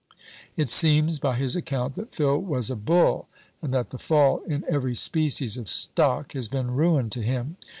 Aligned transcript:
It 0.57 0.71
seems, 0.71 1.19
by 1.19 1.35
his 1.35 1.55
account, 1.55 1.93
that 1.93 2.11
Phil 2.11 2.39
was 2.39 2.71
a 2.71 2.75
Bull, 2.75 3.27
and 3.61 3.71
that 3.71 3.91
the 3.91 3.99
fall 3.99 4.39
in 4.47 4.63
every 4.67 4.95
species 4.95 5.57
of 5.57 5.69
stock 5.69 6.33
has 6.33 6.47
been 6.47 6.71
ruin 6.71 7.11
to 7.11 7.21
him. 7.21 7.55